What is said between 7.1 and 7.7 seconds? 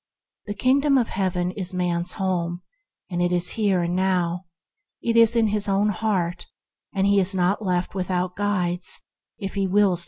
is not